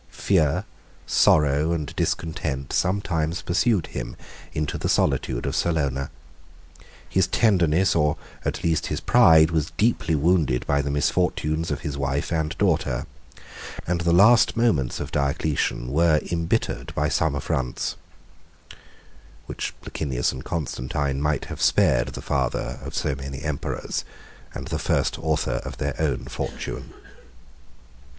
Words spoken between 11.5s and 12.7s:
of his wife and